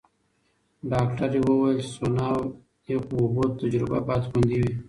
[0.91, 2.43] ډاکټره وویل چې سونا او
[2.91, 4.71] یخو اوبو تجربه باید خوندي وي.